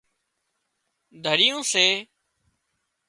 دريون 1.23 1.61
سي 1.71 1.87